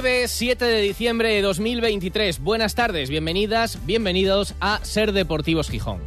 [0.00, 2.40] Jueves 7 de diciembre de 2023.
[2.40, 5.98] Buenas tardes, bienvenidas, bienvenidos a Ser Deportivos Gijón.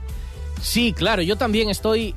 [0.64, 2.16] Sí, claro, yo también estoy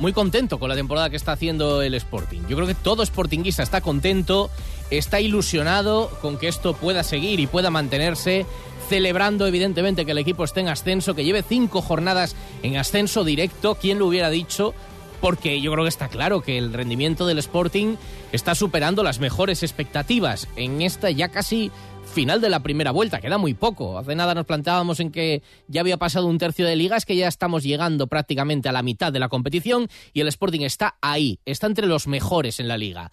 [0.00, 2.40] muy contento con la temporada que está haciendo el Sporting.
[2.48, 4.50] Yo creo que todo Sportinguista está contento,
[4.90, 8.44] está ilusionado con que esto pueda seguir y pueda mantenerse,
[8.88, 12.34] celebrando evidentemente que el equipo esté en ascenso, que lleve cinco jornadas
[12.64, 13.76] en ascenso directo.
[13.76, 14.74] ¿Quién lo hubiera dicho?
[15.22, 17.94] Porque yo creo que está claro que el rendimiento del Sporting
[18.32, 21.70] está superando las mejores expectativas en esta ya casi
[22.12, 23.98] final de la primera vuelta, queda muy poco.
[23.98, 27.28] Hace nada nos planteábamos en que ya había pasado un tercio de ligas, que ya
[27.28, 31.68] estamos llegando prácticamente a la mitad de la competición y el Sporting está ahí, está
[31.68, 33.12] entre los mejores en la liga.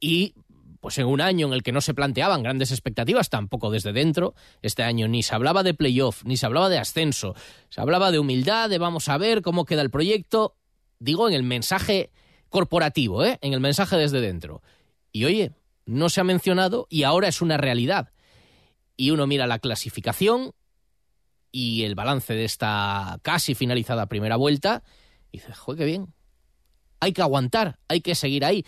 [0.00, 0.34] Y
[0.80, 4.34] pues en un año en el que no se planteaban grandes expectativas, tampoco desde dentro,
[4.62, 7.36] este año ni se hablaba de playoff, ni se hablaba de ascenso,
[7.68, 10.56] se hablaba de humildad, de vamos a ver cómo queda el proyecto,
[11.02, 12.10] digo en el mensaje
[12.48, 13.38] corporativo, ¿eh?
[13.42, 14.62] en el mensaje desde dentro.
[15.10, 15.52] Y oye,
[15.84, 18.12] no se ha mencionado y ahora es una realidad.
[18.96, 20.52] Y uno mira la clasificación
[21.50, 24.82] y el balance de esta casi finalizada primera vuelta
[25.32, 26.14] y dice, joder, qué bien.
[27.00, 28.64] Hay que aguantar, hay que seguir ahí.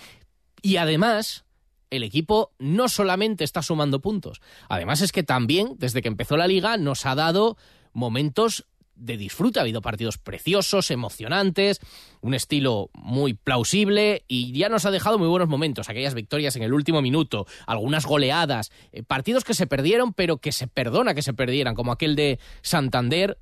[0.60, 1.44] Y además,
[1.90, 6.48] el equipo no solamente está sumando puntos, además es que también, desde que empezó la
[6.48, 7.56] liga, nos ha dado
[7.92, 9.58] momentos de disfrute.
[9.58, 11.80] Ha habido partidos preciosos, emocionantes,
[12.20, 15.88] un estilo muy plausible y ya nos ha dejado muy buenos momentos.
[15.88, 20.52] Aquellas victorias en el último minuto, algunas goleadas, eh, partidos que se perdieron, pero que
[20.52, 23.38] se perdona que se perdieran, como aquel de Santander,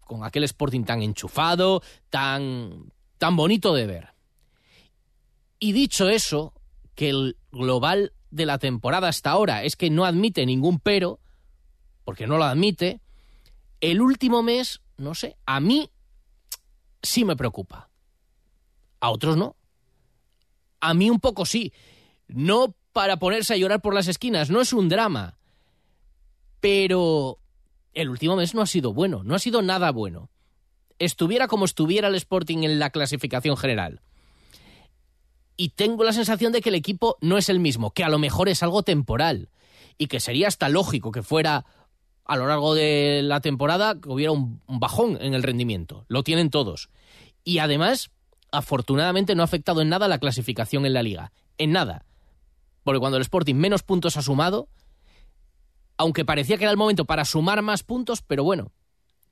[0.00, 4.08] con aquel Sporting tan enchufado, tan, tan bonito de ver.
[5.58, 6.52] Y dicho eso,
[6.94, 11.20] que el global de la temporada hasta ahora es que no admite ningún pero,
[12.04, 13.00] porque no lo admite,
[13.80, 15.90] el último mes, no sé, a mí
[17.02, 17.88] sí me preocupa.
[19.00, 19.56] A otros no.
[20.80, 21.72] A mí un poco sí.
[22.28, 25.38] No para ponerse a llorar por las esquinas, no es un drama.
[26.60, 27.38] Pero
[27.92, 30.30] el último mes no ha sido bueno, no ha sido nada bueno.
[30.98, 34.00] Estuviera como estuviera el Sporting en la clasificación general.
[35.56, 38.18] Y tengo la sensación de que el equipo no es el mismo, que a lo
[38.18, 39.50] mejor es algo temporal
[39.98, 41.64] y que sería hasta lógico que fuera
[42.26, 46.04] a lo largo de la temporada que hubiera un, bajón en el rendimiento.
[46.08, 46.90] Lo tienen todos.
[47.44, 48.10] Y además,
[48.50, 51.32] afortunadamente no ha afectado en nada la clasificación en la liga.
[51.56, 52.04] En nada.
[52.82, 54.68] Porque cuando el Sporting menos puntos ha sumado,
[55.96, 58.72] aunque parecía que era el momento para sumar más puntos, pero bueno,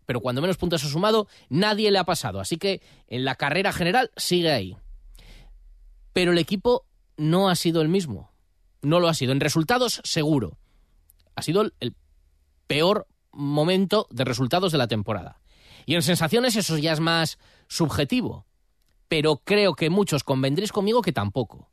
[0.07, 2.41] pero cuando menos puntos ha sumado, nadie le ha pasado.
[2.41, 4.77] Así que en la carrera general sigue ahí.
[6.13, 8.31] Pero el equipo no ha sido el mismo.
[8.83, 9.33] No lo ha sido.
[9.33, 10.59] En resultados, seguro.
[11.35, 11.97] Ha sido el
[12.67, 15.41] peor momento de resultados de la temporada.
[15.87, 17.39] Y en sensaciones eso ya es más
[17.69, 18.47] subjetivo,
[19.09, 21.71] pero creo que muchos convendréis conmigo que tampoco.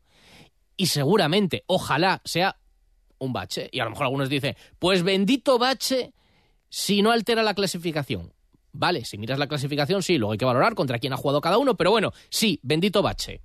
[0.76, 2.58] Y seguramente, ojalá sea
[3.20, 3.70] un bache.
[3.72, 6.14] Y a lo mejor algunos dicen, pues bendito bache
[6.70, 8.34] si no altera la clasificación.
[8.74, 11.58] Vale, si miras la clasificación, sí, luego hay que valorar contra quién ha jugado cada
[11.58, 13.42] uno, pero bueno, sí, bendito bache.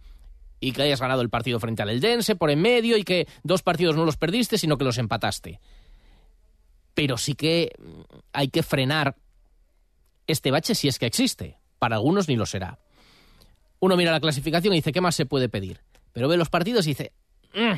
[0.60, 3.62] Y que hayas ganado el partido frente al Eldense por en medio y que dos
[3.62, 5.60] partidos no los perdiste, sino que los empataste
[6.96, 8.00] pero sí que mm,
[8.32, 9.16] hay que frenar
[10.26, 11.58] este bache si es que existe.
[11.78, 12.80] Para algunos ni lo será.
[13.78, 15.82] Uno mira la clasificación y dice, ¿qué más se puede pedir?
[16.12, 17.12] Pero ve los partidos y dice...
[17.54, 17.76] Mm".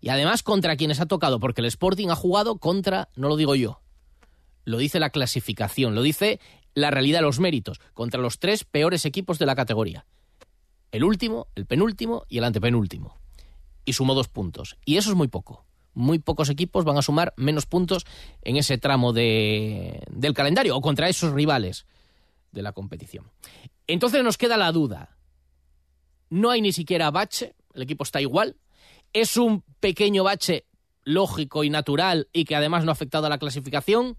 [0.00, 3.54] Y además contra quienes ha tocado, porque el Sporting ha jugado contra, no lo digo
[3.54, 3.80] yo,
[4.64, 6.40] lo dice la clasificación, lo dice
[6.74, 10.04] la realidad los méritos, contra los tres peores equipos de la categoría.
[10.90, 13.16] El último, el penúltimo y el antepenúltimo.
[13.84, 14.76] Y sumó dos puntos.
[14.84, 15.64] Y eso es muy poco
[15.94, 18.04] muy pocos equipos van a sumar menos puntos
[18.42, 21.86] en ese tramo de, del calendario o contra esos rivales
[22.50, 23.30] de la competición.
[23.86, 25.16] Entonces nos queda la duda.
[26.30, 28.56] No hay ni siquiera bache, el equipo está igual.
[29.12, 30.64] Es un pequeño bache
[31.04, 34.16] lógico y natural y que además no ha afectado a la clasificación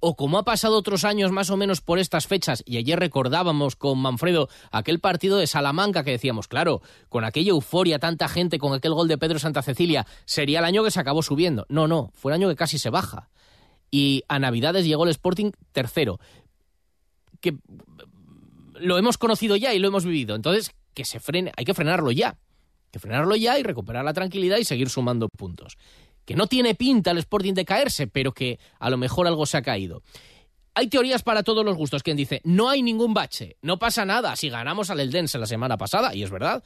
[0.00, 3.76] o como ha pasado otros años más o menos por estas fechas, y ayer recordábamos
[3.76, 8.72] con Manfredo aquel partido de Salamanca que decíamos, claro, con aquella euforia, tanta gente, con
[8.72, 11.66] aquel gol de Pedro Santa Cecilia, sería el año que se acabó subiendo.
[11.68, 13.28] No, no, fue el año que casi se baja.
[13.90, 16.20] Y a Navidades llegó el Sporting tercero.
[17.40, 17.56] Que
[18.74, 20.36] lo hemos conocido ya y lo hemos vivido.
[20.36, 22.36] Entonces, que se frene, hay que frenarlo ya.
[22.90, 25.76] que frenarlo ya y recuperar la tranquilidad y seguir sumando puntos.
[26.28, 29.56] Que no tiene pinta el Sporting de caerse, pero que a lo mejor algo se
[29.56, 30.02] ha caído.
[30.74, 32.02] Hay teorías para todos los gustos.
[32.02, 35.78] Quien dice, no hay ningún bache, no pasa nada si ganamos al Eldense la semana
[35.78, 36.62] pasada, y es verdad.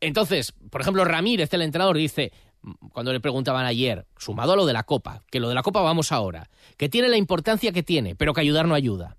[0.00, 2.32] Entonces, por ejemplo, Ramírez, el entrenador, dice,
[2.94, 5.82] cuando le preguntaban ayer, sumado a lo de la Copa, que lo de la Copa
[5.82, 6.48] vamos ahora,
[6.78, 9.18] que tiene la importancia que tiene, pero que ayudar no ayuda.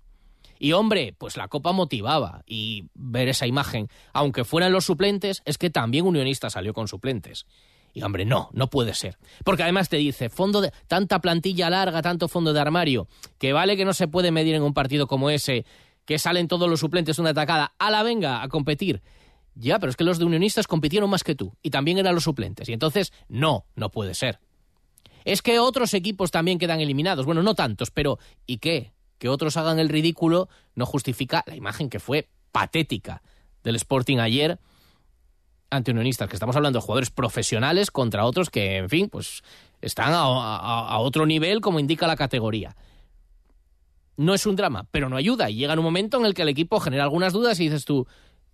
[0.58, 5.58] Y hombre, pues la Copa motivaba y ver esa imagen, aunque fueran los suplentes, es
[5.58, 7.46] que también Unionista salió con suplentes.
[7.96, 9.16] Y hombre, no, no puede ser.
[9.42, 13.08] Porque además te dice, fondo de tanta plantilla larga, tanto fondo de armario,
[13.38, 15.64] que vale que no se puede medir en un partido como ese,
[16.04, 19.00] que salen todos los suplentes una atacada, a la venga a competir.
[19.54, 22.24] Ya, pero es que los de Unionistas compitieron más que tú y también eran los
[22.24, 22.68] suplentes.
[22.68, 24.40] Y entonces, no, no puede ser.
[25.24, 27.24] Es que otros equipos también quedan eliminados.
[27.24, 28.92] Bueno, no tantos, pero ¿y qué?
[29.16, 33.22] Que otros hagan el ridículo no justifica la imagen que fue patética
[33.62, 34.60] del Sporting ayer
[35.70, 39.42] ante Unionistas, que estamos hablando de jugadores profesionales contra otros que, en fin, pues
[39.80, 42.74] están a, otro nivel como indica la categoría
[44.18, 45.50] no es un drama, pero no ayuda.
[45.50, 48.06] Y llega un momento en el que el equipo genera algunas dudas y dices tú,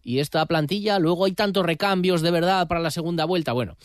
[0.02, 3.52] y esta plantilla, luego hay tantos recambios de verdad para la segunda vuelta.
[3.52, 3.76] Bueno,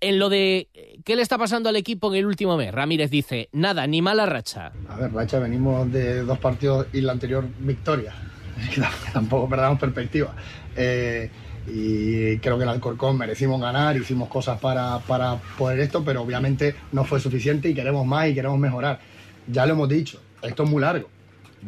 [0.00, 0.68] en lo de
[1.04, 4.26] qué le está pasando al equipo en el último mes, Ramírez dice, nada, ni mala
[4.26, 4.72] racha.
[4.88, 8.14] A ver, racha, venimos de dos partidos y la anterior victoria.
[9.12, 10.34] Tampoco perdamos perspectiva.
[10.76, 11.30] Eh,
[11.70, 16.74] y creo que el Alcorcón merecimos ganar, hicimos cosas para, para poder esto, pero obviamente
[16.92, 19.00] no fue suficiente y queremos más y queremos mejorar.
[19.46, 21.08] Ya lo hemos dicho, esto es muy largo.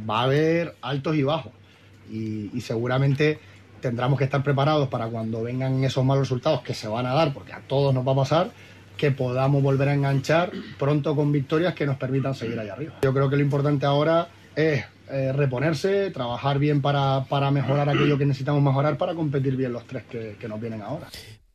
[0.09, 1.53] Va a haber altos y bajos.
[2.11, 3.39] y, seguramente
[3.81, 7.33] tendremos que estar preparados para cuando vengan esos malos resultados que se van a dar,
[7.33, 8.51] porque a todos nos va a pasar,
[8.97, 12.97] que podamos volver a enganchar pronto con victorias que nos permitan seguir ahí arriba.
[13.03, 18.17] Yo creo que lo importante ahora es eh, reponerse, trabajar bien para, para, mejorar aquello
[18.19, 21.09] que necesitamos mejorar para competir bien los tres que, que nos vienen ahora.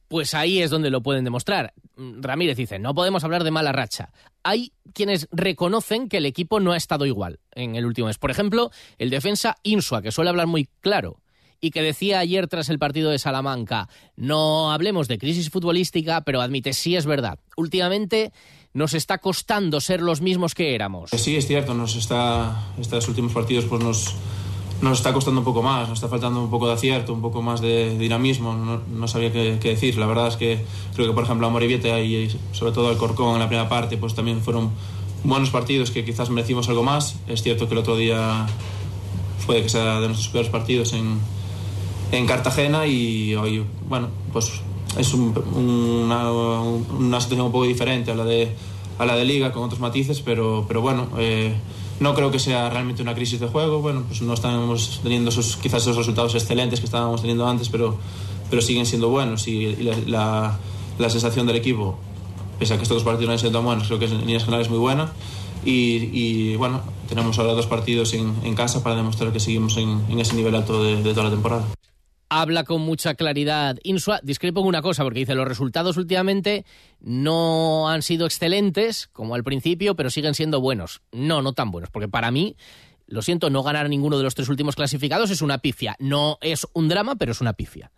[0.07, 1.73] Pues ahí es donde lo pueden demostrar.
[1.97, 4.11] Ramírez dice, no podemos hablar de mala racha.
[4.43, 8.17] Hay quienes reconocen que el equipo no ha estado igual en el último mes.
[8.17, 11.21] Por ejemplo, el defensa Insua, que suele hablar muy claro
[11.59, 16.41] y que decía ayer tras el partido de Salamanca, no hablemos de crisis futbolística, pero
[16.41, 18.31] admite, sí es verdad, últimamente
[18.75, 21.09] nos está costando ser los mismos que éramos.
[21.11, 24.15] Sí, es cierto, nos está, estos últimos partidos pues nos,
[24.81, 27.41] nos está costando un poco más, nos está faltando un poco de acierto, un poco
[27.41, 29.97] más de dinamismo, no, sabía qué, qué, decir.
[29.97, 33.35] La verdad es que creo que, por ejemplo, a Morivieta y sobre todo al Corcón
[33.35, 34.71] en la primera parte, pues también fueron
[35.23, 37.15] buenos partidos que quizás merecimos algo más.
[37.29, 38.45] Es cierto que el otro día
[39.45, 41.17] puede que sea de nuestros peores partidos en,
[42.11, 44.51] en Cartagena y hoy, bueno, pues
[44.97, 48.55] es un, una, una, situación un poco diferente a la de,
[48.97, 51.53] a la de Liga, con otros matices, pero, pero bueno, eh,
[51.99, 53.81] no creo que sea realmente una crisis de juego.
[53.81, 57.97] Bueno, pues no estamos teniendo esos, quizás esos resultados excelentes que estábamos teniendo antes, pero,
[58.49, 60.59] pero siguen siendo buenos y, y la, la,
[60.97, 61.97] la, sensación del equipo,
[62.59, 64.43] pese a que estos dos partidos no han sido tan buenos, creo que en líneas
[64.43, 65.11] generales es muy buena.
[65.63, 70.03] Y, y, bueno, tenemos ahora dos partidos en, en casa para demostrar que seguimos en,
[70.09, 71.65] en ese nivel alto de, de toda la temporada
[72.29, 73.77] habla con mucha claridad.
[73.83, 76.65] Insua, discrepo en una cosa, porque dice, los resultados últimamente
[76.99, 81.01] no han sido excelentes, como al principio, pero siguen siendo buenos.
[81.11, 82.55] No, no tan buenos, porque para mí,
[83.07, 85.95] lo siento, no ganar ninguno de los tres últimos clasificados es una pifia.
[85.99, 87.91] No es un drama, pero es una pifia.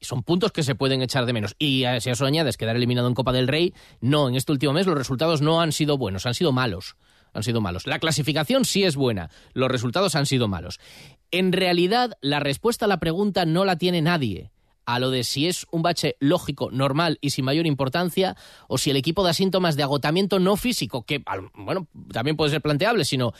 [0.00, 1.56] Son puntos que se pueden echar de menos.
[1.58, 4.52] Y eh, si a eso añades quedar eliminado en Copa del Rey, no, en este
[4.52, 6.96] último mes los resultados no han sido buenos, han sido malos
[7.36, 7.86] han sido malos.
[7.86, 10.80] La clasificación sí es buena, los resultados han sido malos.
[11.30, 14.50] En realidad, la respuesta a la pregunta no la tiene nadie
[14.86, 18.36] a lo de si es un bache lógico, normal y sin mayor importancia,
[18.68, 22.62] o si el equipo da síntomas de agotamiento no físico, que, bueno, también puede ser
[22.62, 23.34] planteable, sino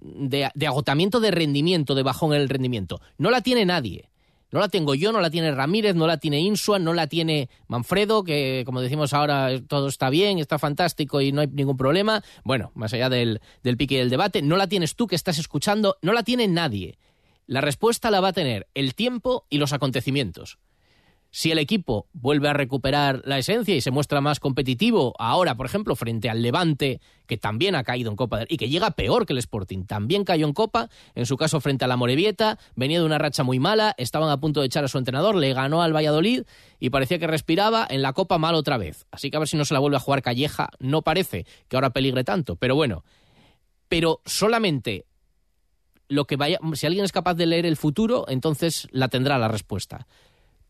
[0.00, 3.00] de, agotamiento de rendimiento, de bajón en el rendimiento.
[3.18, 4.10] No la tiene nadie.
[4.52, 7.48] No la tengo yo, no la tiene Ramírez, no la tiene Insua, no la tiene
[7.68, 12.24] Manfredo, que como decimos ahora todo está bien, está fantástico y no hay ningún problema.
[12.42, 13.40] Bueno, más allá del,
[13.78, 16.98] pique del debate, no la tienes tú que estás escuchando, no la tiene nadie.
[17.50, 20.60] La respuesta la va a tener el tiempo y los acontecimientos.
[21.32, 25.66] Si el equipo vuelve a recuperar la esencia y se muestra más competitivo ahora, por
[25.66, 29.32] ejemplo, frente al Levante, que también ha caído en Copa y que llega peor que
[29.32, 33.04] el Sporting, también cayó en Copa, en su caso frente a la Morevieta, venía de
[33.04, 35.92] una racha muy mala, estaban a punto de echar a su entrenador, le ganó al
[35.92, 36.44] Valladolid
[36.78, 39.06] y parecía que respiraba en la Copa mal otra vez.
[39.10, 41.76] Así que a ver si no se la vuelve a jugar Calleja, no parece que
[41.76, 43.02] ahora peligre tanto, pero bueno.
[43.88, 45.06] Pero solamente
[46.10, 49.46] lo que vaya, si alguien es capaz de leer el futuro, entonces la tendrá la
[49.46, 50.08] respuesta.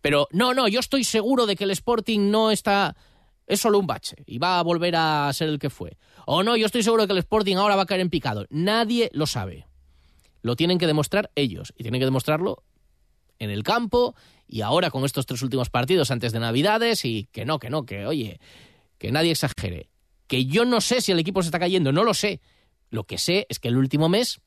[0.03, 2.95] Pero no, no, yo estoy seguro de que el Sporting no está...
[3.47, 5.97] Es solo un bache y va a volver a ser el que fue.
[6.27, 8.47] O no, yo estoy seguro de que el Sporting ahora va a caer en picado.
[8.51, 9.67] Nadie lo sabe.
[10.43, 12.63] Lo tienen que demostrar ellos y tienen que demostrarlo
[13.39, 14.15] en el campo
[14.47, 17.87] y ahora con estos tres últimos partidos antes de Navidades y que no, que no,
[17.87, 18.41] que oye,
[18.99, 19.89] que nadie exagere.
[20.27, 22.41] Que yo no sé si el equipo se está cayendo, no lo sé.
[22.91, 24.41] Lo que sé es que el último mes,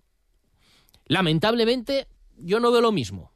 [1.06, 2.08] lamentablemente,
[2.38, 3.32] yo no veo lo mismo.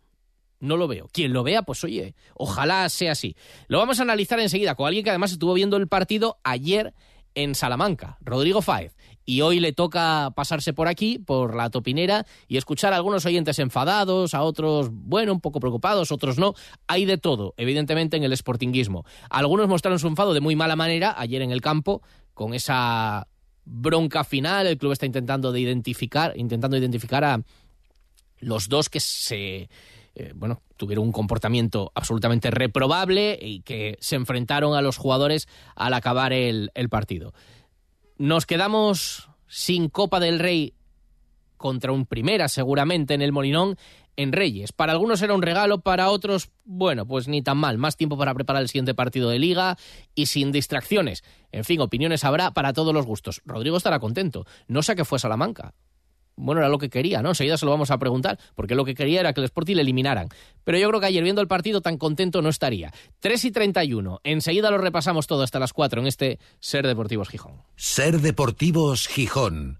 [0.59, 1.07] No lo veo.
[1.11, 3.35] Quien lo vea, pues oye, ojalá sea así.
[3.67, 6.93] Lo vamos a analizar enseguida con alguien que además estuvo viendo el partido ayer
[7.35, 8.97] en Salamanca, Rodrigo Fáez.
[9.23, 13.59] Y hoy le toca pasarse por aquí, por la topinera, y escuchar a algunos oyentes
[13.59, 16.55] enfadados, a otros, bueno, un poco preocupados, otros no.
[16.87, 19.05] Hay de todo, evidentemente, en el sportinguismo.
[19.29, 22.01] Algunos mostraron su enfado de muy mala manera ayer en el campo,
[22.33, 23.27] con esa
[23.67, 24.67] bronca final.
[24.67, 27.43] El club está intentando de identificar, intentando identificar a
[28.39, 29.69] los dos que se
[30.19, 35.93] eh, bueno, tuvieron un comportamiento absolutamente reprobable y que se enfrentaron a los jugadores al
[35.93, 37.35] acabar el, el partido.
[38.17, 40.73] Nos quedamos sin Copa del Rey
[41.57, 43.77] contra un primera, seguramente, en el Molinón,
[44.15, 44.71] en Reyes.
[44.71, 47.77] Para algunos era un regalo, para otros, bueno, pues ni tan mal.
[47.77, 49.77] Más tiempo para preparar el siguiente partido de liga
[50.15, 51.23] y sin distracciones.
[51.51, 53.41] En fin, opiniones habrá para todos los gustos.
[53.45, 54.45] Rodrigo estará contento.
[54.67, 55.73] No sé qué fue Salamanca
[56.37, 57.29] bueno, era lo que quería, ¿no?
[57.29, 59.81] Enseguida se lo vamos a preguntar, porque lo que quería era que el Sporting le
[59.81, 60.29] eliminaran.
[60.63, 62.93] Pero yo creo que ayer viendo el partido tan contento no estaría.
[63.19, 64.21] 3 y 31.
[64.23, 67.63] Enseguida lo repasamos todo hasta las 4 en este Ser Deportivos Gijón.
[67.75, 69.79] Ser Deportivos Gijón.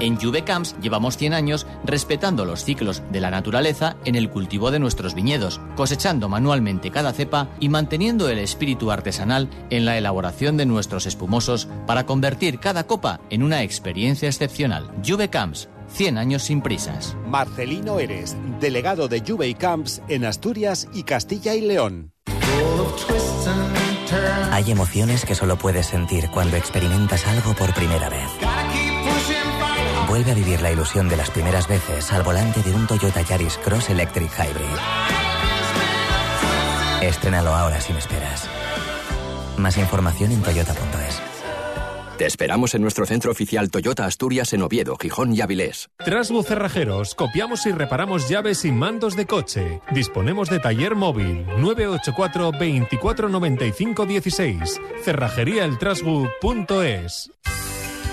[0.00, 4.70] En Juve Camps llevamos 100 años respetando los ciclos de la naturaleza en el cultivo
[4.70, 10.56] de nuestros viñedos, cosechando manualmente cada cepa y manteniendo el espíritu artesanal en la elaboración
[10.56, 14.90] de nuestros espumosos para convertir cada copa en una experiencia excepcional.
[15.06, 17.14] Juve Camps, 100 años sin prisas.
[17.26, 22.12] Marcelino Eres, delegado de Juve Camps en Asturias y Castilla y León.
[24.50, 28.28] Hay emociones que solo puedes sentir cuando experimentas algo por primera vez.
[30.10, 33.56] Vuelve a vivir la ilusión de las primeras veces al volante de un Toyota Yaris
[33.58, 34.64] Cross Electric Hybrid.
[37.00, 38.48] Estrénalo ahora sin esperas.
[39.56, 41.22] Más información en toyota.es.
[42.18, 45.90] Te esperamos en nuestro centro oficial Toyota Asturias en Oviedo, Gijón y Avilés.
[46.04, 49.80] Trasbu Cerrajeros, copiamos y reparamos llaves y mandos de coche.
[49.92, 54.80] Disponemos de taller móvil 984 2495 16.
[55.04, 57.30] Cerrajeríaeltrasbu.es.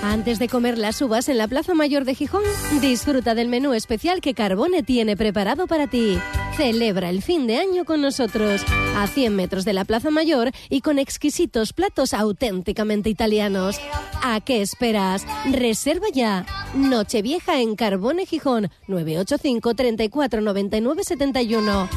[0.08, 2.42] Antes de comer las uvas en la Plaza Mayor de Gijón,
[2.80, 6.18] disfruta del menú especial que Carbone tiene preparado para ti.
[6.56, 8.64] Celebra el fin de año con nosotros,
[8.96, 13.82] a 100 metros de la Plaza Mayor y con exquisitos platos auténticamente italianos.
[14.24, 15.26] ¿A qué esperas?
[15.52, 16.46] Reserva ya.
[16.74, 21.90] Nochevieja en Carbone Gijón, 985 34 99 71.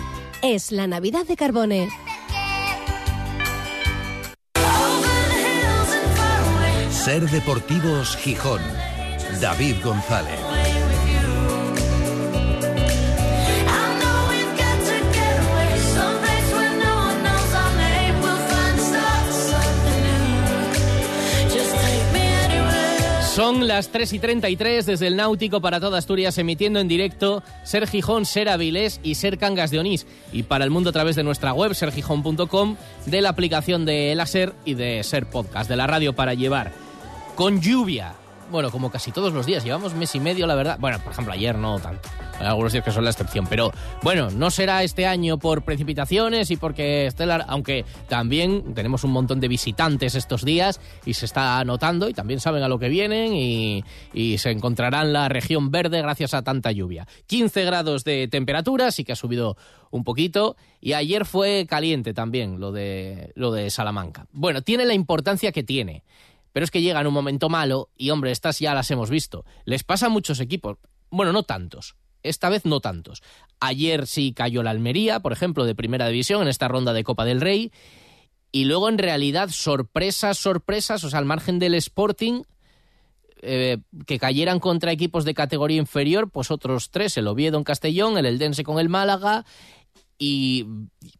[0.42, 1.88] Es la Navidad de Carbone.
[7.04, 8.60] Ser Deportivos Gijón.
[9.40, 10.38] David González.
[23.34, 27.86] Son las 3 y 33 desde el Náutico para toda Asturias, emitiendo en directo Ser
[27.86, 30.06] Gijón, Ser Avilés y Ser Cangas de Onís.
[30.34, 32.76] Y para el mundo a través de nuestra web, sergijón.com,
[33.06, 36.89] de la aplicación de la Ser y de Ser Podcast, de la radio para llevar.
[37.34, 38.14] Con lluvia,
[38.50, 40.76] bueno, como casi todos los días, llevamos mes y medio, la verdad.
[40.80, 42.08] Bueno, por ejemplo, ayer no tanto.
[42.38, 43.70] Hay algunos días que son la excepción, pero
[44.02, 49.40] bueno, no será este año por precipitaciones y porque Stellar, aunque también tenemos un montón
[49.40, 53.34] de visitantes estos días y se está notando y también saben a lo que vienen
[53.34, 53.84] y,
[54.14, 57.06] y se encontrarán la región verde gracias a tanta lluvia.
[57.26, 59.56] 15 grados de temperatura, sí que ha subido
[59.90, 64.26] un poquito y ayer fue caliente también lo de, lo de Salamanca.
[64.32, 66.04] Bueno, tiene la importancia que tiene.
[66.52, 69.44] Pero es que llega en un momento malo y, hombre, estas ya las hemos visto.
[69.64, 70.78] Les pasa a muchos equipos.
[71.10, 71.96] Bueno, no tantos.
[72.22, 73.22] Esta vez no tantos.
[73.60, 77.24] Ayer sí cayó la Almería, por ejemplo, de primera división en esta ronda de Copa
[77.24, 77.72] del Rey.
[78.52, 82.42] Y luego, en realidad, sorpresas, sorpresas, o sea, al margen del Sporting,
[83.42, 88.18] eh, que cayeran contra equipos de categoría inferior, pues otros tres, el Oviedo en Castellón,
[88.18, 89.46] el Eldense con el Málaga
[90.18, 90.66] y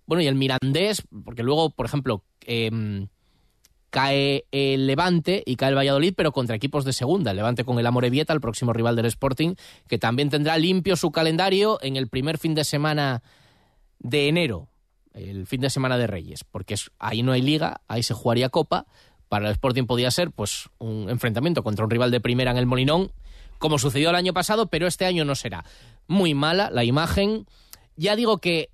[0.04, 3.08] bueno, y el Mirandés, porque luego, por ejemplo, em,
[3.90, 7.32] cae el Levante y cae el Valladolid, pero contra equipos de segunda.
[7.32, 9.54] El Levante con el Amorebieta, el próximo rival del Sporting,
[9.88, 13.22] que también tendrá limpio su calendario en el primer fin de semana
[13.98, 14.68] de enero,
[15.12, 18.86] el fin de semana de Reyes, porque ahí no hay liga, ahí se jugaría Copa.
[19.28, 22.66] Para el Sporting podía ser pues un enfrentamiento contra un rival de primera en el
[22.66, 23.12] Molinón,
[23.58, 25.64] como sucedió el año pasado, pero este año no será.
[26.08, 27.46] Muy mala la imagen.
[27.96, 28.70] Ya digo que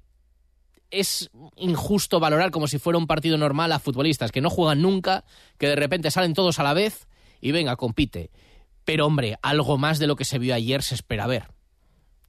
[0.90, 5.24] es injusto valorar como si fuera un partido normal a futbolistas que no juegan nunca,
[5.58, 7.06] que de repente salen todos a la vez
[7.40, 8.30] y venga, compite.
[8.84, 11.48] Pero hombre, algo más de lo que se vio ayer se espera ver.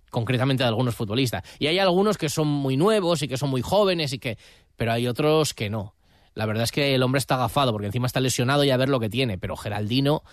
[0.09, 1.43] Concretamente de algunos futbolistas.
[1.59, 4.37] Y hay algunos que son muy nuevos y que son muy jóvenes y que.
[4.75, 5.95] Pero hay otros que no.
[6.33, 8.89] La verdad es que el hombre está agafado porque encima está lesionado y a ver
[8.89, 9.37] lo que tiene.
[9.37, 10.23] Pero Geraldino,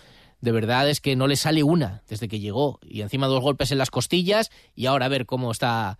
[0.41, 2.79] de verdad es que no le sale una desde que llegó.
[2.81, 5.99] Y encima dos golpes en las costillas y ahora a ver cómo está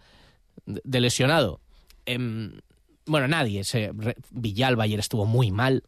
[0.65, 1.59] de lesionado.
[2.05, 2.59] Em,
[3.05, 3.63] bueno, nadie.
[3.63, 3.91] Se,
[4.31, 5.83] Villalba ayer estuvo muy mal.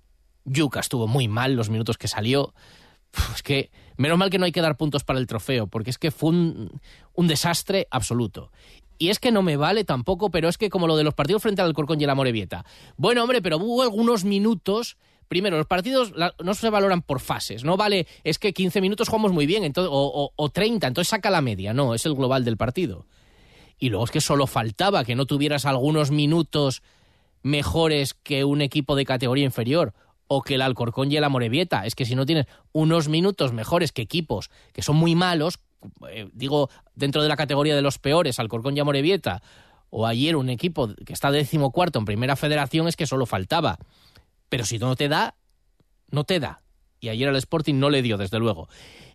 [0.46, 2.54] Yuca estuvo muy mal los minutos que salió.
[3.36, 5.98] es que menos mal que no hay que dar puntos para el trofeo, porque es
[5.98, 6.80] que fue un,
[7.16, 8.52] desastre absoluto.
[9.00, 11.44] Y es que no me vale tampoco, pero es que como lo de los partidos
[11.44, 12.66] frente al Corcón y la Morevieta.
[12.96, 14.98] Bueno, hombre, pero hubo algunos minutos.
[15.28, 17.64] Primero, los partidos no se valoran por fases.
[17.64, 21.30] No vale, es que 15 minutos jugamos muy bien entonces, o, o 30, entonces saca
[21.30, 21.74] la media.
[21.74, 23.06] No, es el global del partido.
[23.80, 26.82] Y luego es que solo faltaba que no tuvieras algunos minutos
[27.44, 29.94] mejores que un equipo de categoría inferior
[30.28, 31.86] o que el Alcorcón y el Amorebieta.
[31.86, 35.60] Es que si no tienes unos minutos mejores que equipos que son muy malos,
[36.10, 39.42] eh, digo, dentro de la categoría de los peores, Alcorcón y Amorebieta,
[39.90, 43.78] o ayer un equipo que está decimocuarto en primera federación, es que solo faltaba.
[44.50, 45.36] Pero si no te da,
[46.10, 46.62] no te da.
[47.00, 48.68] Y ayer al Sporting no le dio, desde luego.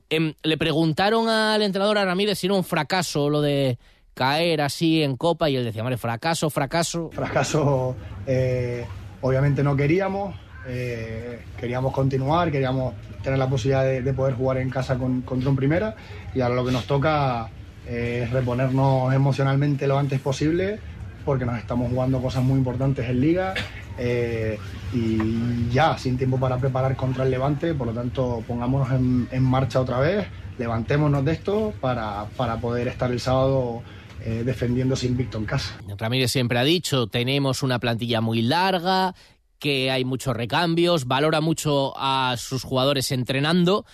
[0.09, 3.79] Em, le preguntaron al entrenador Ramírez si era un fracaso lo de
[4.15, 7.11] caer así en copa y él decía, vale, fracaso, fracaso.
[7.13, 8.85] Fracaso, eh,
[9.21, 10.35] obviamente no queríamos,
[10.67, 15.57] eh, queríamos continuar, queríamos tener la posibilidad de, poder jugar en casa con, contra un
[15.57, 15.95] primera
[16.35, 17.49] y ahora lo que nos toca
[17.89, 20.79] es reponernos emocionalmente lo antes posible
[21.25, 23.55] porque nos estamos jugando cosas muy importantes en liga
[23.99, 24.59] eh,
[24.93, 29.43] y ya sin tiempo para preparar contra el Levante, por lo tanto pongámonos en, en
[29.43, 30.27] marcha otra vez,
[30.59, 33.83] levantémonos de esto para, para poder estar el sábado
[34.25, 35.79] eh, defendiéndose invicto en casa.
[35.99, 39.15] Ramírez siempre ha dicho, tenemos una plantilla muy larga,
[39.59, 43.87] que hay muchos recambios, valora mucho a sus jugadores entrenando.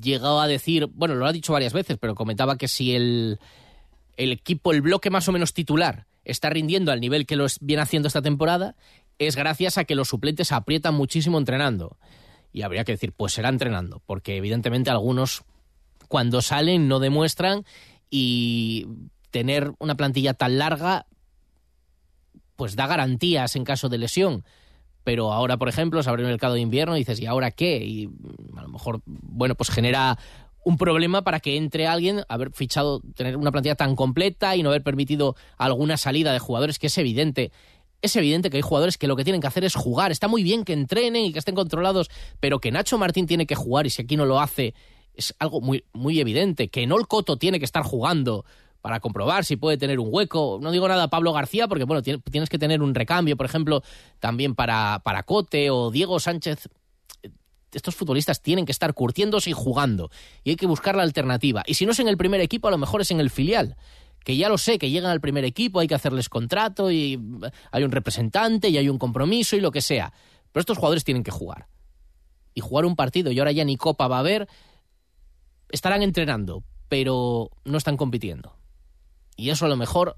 [0.00, 3.38] Llegó a decir, bueno, lo ha dicho varias veces, pero comentaba que si el,
[4.16, 7.82] el equipo, el bloque más o menos titular, está rindiendo al nivel que lo viene
[7.82, 8.76] haciendo esta temporada,
[9.18, 11.96] es gracias a que los suplentes aprietan muchísimo entrenando.
[12.52, 15.42] Y habría que decir, pues será entrenando, porque evidentemente algunos
[16.08, 17.64] cuando salen no demuestran
[18.10, 18.86] y
[19.30, 21.06] tener una plantilla tan larga
[22.58, 24.44] pues da garantías en caso de lesión.
[25.04, 27.78] Pero ahora, por ejemplo, se abre el mercado de invierno y dices, ¿y ahora qué?
[27.78, 28.10] Y
[28.56, 30.18] a lo mejor, bueno, pues genera
[30.64, 34.70] un problema para que entre alguien, haber fichado, tener una plantilla tan completa y no
[34.70, 37.52] haber permitido alguna salida de jugadores, que es evidente.
[38.02, 40.10] Es evidente que hay jugadores que lo que tienen que hacer es jugar.
[40.10, 42.10] Está muy bien que entrenen y que estén controlados,
[42.40, 44.74] pero que Nacho Martín tiene que jugar y si aquí no lo hace,
[45.14, 46.68] es algo muy, muy evidente.
[46.68, 48.44] Que no el Coto tiene que estar jugando
[48.80, 50.58] para comprobar si puede tener un hueco.
[50.62, 53.82] No digo nada a Pablo García porque, bueno, tienes que tener un recambio, por ejemplo,
[54.20, 56.68] también para, para Cote o Diego Sánchez.
[57.72, 60.10] Estos futbolistas tienen que estar curtiéndose y jugando.
[60.42, 61.62] Y hay que buscar la alternativa.
[61.66, 63.76] Y si no es en el primer equipo, a lo mejor es en el filial.
[64.24, 67.20] Que ya lo sé, que llegan al primer equipo, hay que hacerles contrato y
[67.70, 70.12] hay un representante y hay un compromiso y lo que sea.
[70.52, 71.66] Pero estos jugadores tienen que jugar.
[72.54, 74.48] Y jugar un partido, y ahora ya ni Copa va a haber,
[75.70, 78.58] estarán entrenando, pero no están compitiendo.
[79.38, 80.16] Y eso a lo mejor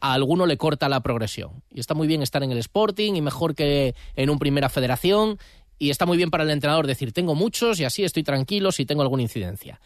[0.00, 1.62] a alguno le corta la progresión.
[1.72, 5.38] Y está muy bien estar en el Sporting y mejor que en un primera federación.
[5.78, 8.84] Y está muy bien para el entrenador decir, tengo muchos y así estoy tranquilo si
[8.84, 9.80] tengo alguna incidencia.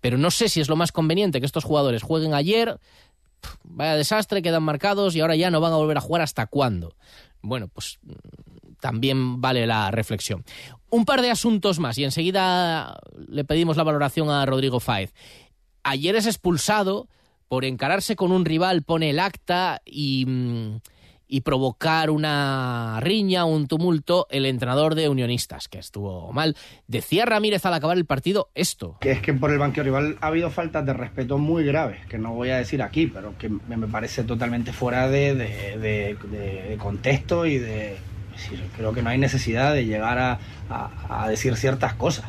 [0.00, 2.78] Pero no sé si es lo más conveniente que estos jugadores jueguen ayer,
[3.62, 6.94] vaya desastre, quedan marcados y ahora ya no van a volver a jugar hasta cuándo.
[7.40, 7.98] Bueno, pues
[8.80, 10.44] también vale la reflexión.
[10.90, 15.14] Un par de asuntos más y enseguida le pedimos la valoración a Rodrigo Fáez.
[15.82, 17.08] Ayer es expulsado
[17.48, 20.76] por encararse con un rival, pone el acta y, mm,
[21.26, 26.56] y provocar una riña, un tumulto, el entrenador de Unionistas, que estuvo mal.
[26.86, 28.98] Decía Ramírez al acabar el partido esto.
[29.00, 32.18] Que es que por el banquillo rival ha habido faltas de respeto muy graves, que
[32.18, 37.58] no voy a decir aquí, pero que me parece totalmente fuera de, de, contexto y
[37.58, 37.96] de...
[38.76, 40.38] creo que no hay necesidad de llegar a,
[41.08, 42.26] a decir ciertas cosas.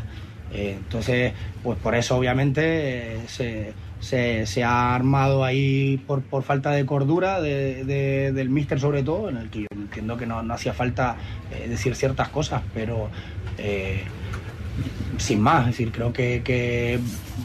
[0.56, 6.86] Eh, entonces, pues por eso obviamente eh, se, se, ha armado ahí por, falta de
[6.86, 7.84] cordura de,
[8.34, 11.18] del míster sobre todo, en el que yo entiendo que no, hacía falta
[11.52, 13.10] eh, decir ciertas cosas, pero
[15.18, 17.00] sin más, es decir, creo que, que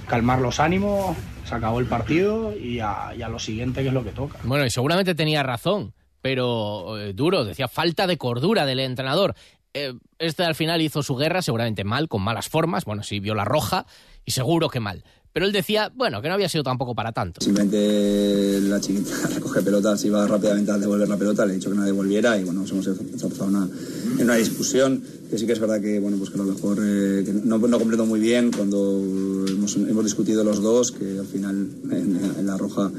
[0.07, 3.95] calmar los ánimos, se acabó el partido y a, y a, lo siguiente que es
[3.95, 4.39] lo que toca.
[4.45, 9.35] Bueno, y seguramente tenía razón, pero eh, duro, decía falta de cordura del entrenador.
[9.73, 13.35] Eh, este al final hizo su guerra, seguramente mal, con malas formas, bueno, sí vio
[13.35, 13.87] la roja
[14.25, 15.05] y seguro que mal.
[15.33, 17.41] Pero él decía, bueno, que no había sido tampoco para tanto.
[17.41, 21.77] Simplemente la chiquita recoge pelotas, iba rápidamente a devolver la pelota, le he dicho que
[21.77, 23.69] no devolviera y bueno, nos hemos empezado una,
[24.19, 26.79] en una discusión que sí que es verdad que, bueno, pues que a lo mejor
[26.83, 29.01] eh, que no, no completo muy bien cuando
[29.49, 32.91] hemos, hemos, discutido los dos, que al final en, en la roja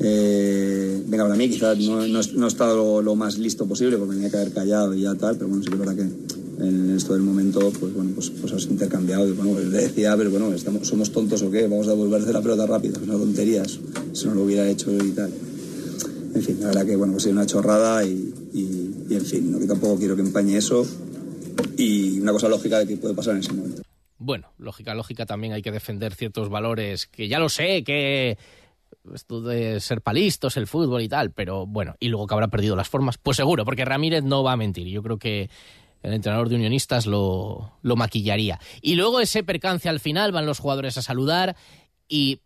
[0.00, 3.96] eh, venga para mí, quizás no, no, no he estado lo, lo, más listo posible
[3.96, 6.45] porque tenía que haber callado y ya tal, pero bueno, sí que es verdad que
[6.58, 9.28] en esto del momento, pues bueno, pues, pues has intercambiado.
[9.28, 11.62] Y bueno, pues le decía, pero bueno, estamos, ¿somos tontos o qué?
[11.62, 12.96] Vamos a devolverse la pelota rápido.
[12.96, 13.80] Es una tontería, eso
[14.28, 15.32] no lo hubiera hecho y tal.
[16.34, 19.50] En fin, la verdad que bueno, pues es una chorrada y, y, y en fin,
[19.50, 20.86] no que tampoco quiero que empañe eso
[21.78, 23.82] y una cosa lógica de que puede pasar en ese momento.
[24.18, 28.38] Bueno, lógica, lógica también hay que defender ciertos valores que ya lo sé, que
[29.14, 32.76] esto de ser palistos, el fútbol y tal, pero bueno, y luego que habrá perdido
[32.76, 34.88] las formas, pues seguro, porque Ramírez no va a mentir.
[34.88, 35.50] Yo creo que
[36.06, 38.60] el entrenador de Unionistas lo, lo maquillaría.
[38.80, 41.56] Y luego ese percance al final, van los jugadores a saludar
[42.08, 42.40] y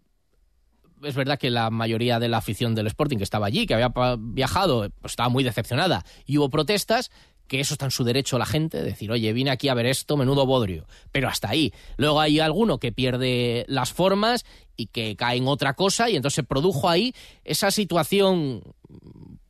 [1.02, 3.92] es verdad que la mayoría de la afición del Sporting que estaba allí, que había
[4.18, 7.10] viajado, pues estaba muy decepcionada y hubo protestas,
[7.50, 10.16] que eso está en su derecho la gente, decir, oye, vine aquí a ver esto,
[10.16, 11.74] menudo bodrio, pero hasta ahí.
[11.96, 14.44] Luego hay alguno que pierde las formas
[14.76, 17.12] y que cae en otra cosa y entonces se produjo ahí
[17.44, 18.62] esa situación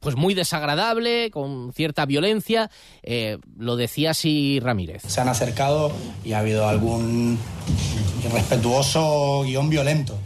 [0.01, 2.71] pues muy desagradable, con cierta violencia.
[3.03, 5.03] Eh, lo decía así Ramírez.
[5.07, 5.93] Se han acercado
[6.25, 7.39] y ha habido algún
[8.25, 10.17] irrespetuoso guion violento,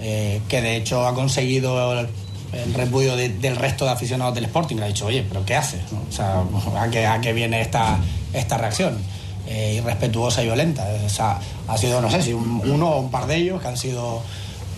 [0.00, 2.06] eh, que de hecho ha conseguido
[2.52, 4.76] el, repudio de, del resto de aficionados del Sporting.
[4.76, 5.80] Le ha dicho, oye, ¿pero qué haces?
[5.92, 6.02] ¿no?
[6.08, 6.42] O sea,
[6.82, 7.98] ¿a qué, a qué viene esta,
[8.32, 8.98] esta reacción?
[9.46, 10.86] Eh, irrespetuosa y violenta.
[11.04, 13.68] O sea, ha sido, no sé si un, uno o un par de ellos que
[13.68, 14.22] han sido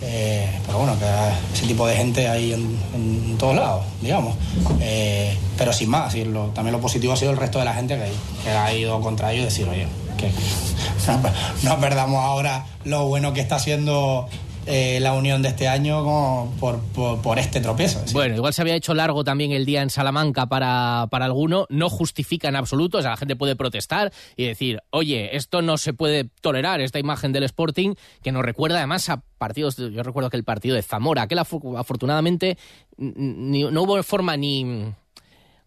[0.03, 1.05] eh, pero bueno, que
[1.53, 4.35] ese tipo de gente hay en, todos lados, digamos.
[4.79, 7.97] Eh, pero sin más, lo, también lo positivo ha sido el resto de la gente
[7.97, 8.11] que,
[8.43, 9.87] que ha ido contra ellos y decir, oye,
[11.63, 14.27] no perdamos ahora lo bueno que está haciendo
[14.65, 16.79] eh, la unión de este año como por,
[17.21, 18.03] por, este tropiezo.
[18.13, 21.89] Bueno, igual se había hecho largo también el día en Salamanca para, para alguno, no
[21.89, 25.93] justifica en absoluto, o sea, la gente puede protestar y decir, oye, esto no se
[25.93, 30.37] puede tolerar, esta imagen del Sporting, que nos recuerda además a partidos, yo recuerdo que
[30.37, 32.57] el partido de Zamora, que afortunadamente
[32.97, 34.93] ni, no hubo forma ni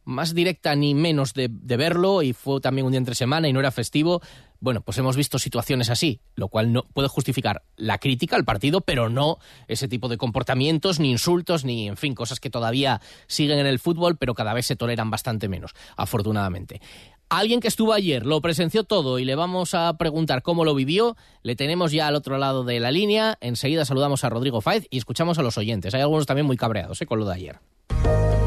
[0.04, 3.60] más directa ni menos de, verlo y fue también un día entre semana y no
[3.60, 4.20] era festivo.
[4.64, 8.80] Bueno, pues hemos visto situaciones así, lo cual no puede justificar la crítica al partido,
[8.80, 9.36] pero no
[9.68, 13.78] ese tipo de comportamientos, ni insultos, ni, en fin, cosas que todavía siguen en el
[13.78, 16.80] fútbol, pero cada vez se toleran bastante menos, afortunadamente.
[17.28, 21.14] Alguien que estuvo ayer lo presenció todo y le vamos a preguntar cómo lo vivió.
[21.42, 23.36] Le tenemos ya al otro lado de la línea.
[23.42, 25.92] Enseguida saludamos a Rodrigo Faiz y escuchamos a los oyentes.
[25.92, 27.06] Hay algunos también muy cabreados ¿eh?
[27.06, 27.60] con lo de ayer.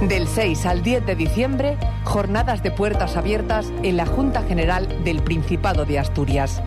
[0.02, 5.24] Del 6 al 10 de diciembre, jornadas de puertas abiertas en la Junta General del
[5.24, 6.62] Principado de Asturias.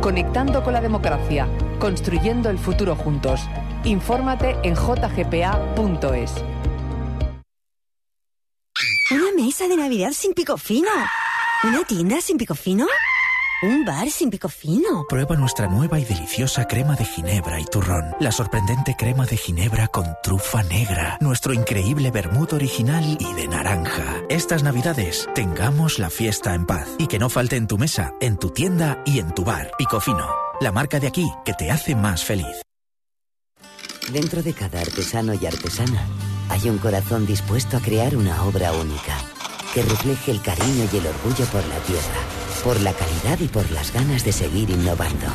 [0.00, 1.48] Conectando con la democracia,
[1.80, 3.40] construyendo el futuro juntos.
[3.82, 6.34] Infórmate en jgpa.es.
[9.10, 10.90] Una mesa de Navidad sin pico fino.
[11.64, 12.86] Una tienda sin pico fino.
[13.62, 15.06] Un bar sin pico fino.
[15.08, 18.14] Prueba nuestra nueva y deliciosa crema de ginebra y turrón.
[18.20, 21.16] La sorprendente crema de ginebra con trufa negra.
[21.22, 24.22] Nuestro increíble vermut original y de naranja.
[24.28, 26.86] Estas navidades, tengamos la fiesta en paz.
[26.98, 29.72] Y que no falte en tu mesa, en tu tienda y en tu bar.
[29.78, 30.28] Pico fino.
[30.60, 32.62] La marca de aquí que te hace más feliz.
[34.12, 36.04] Dentro de cada artesano y artesana
[36.50, 39.16] hay un corazón dispuesto a crear una obra única
[39.72, 42.20] que refleje el cariño y el orgullo por la tierra,
[42.62, 45.26] por la calidad y por las ganas de seguir innovando.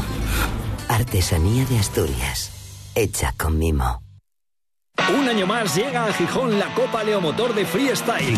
[0.87, 2.51] Artesanía de Asturias,
[2.95, 4.01] hecha con mimo.
[5.17, 8.37] Un año más llega a Gijón la Copa Leomotor de Freestyle.